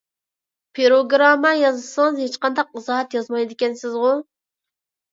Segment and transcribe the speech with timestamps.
[0.79, 4.21] پىروگرامما يازسىڭىز ھېچقانداق ئىزاھات يازمايدىكەنسىزغۇ!